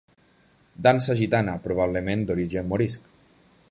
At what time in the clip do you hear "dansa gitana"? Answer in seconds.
0.87-1.55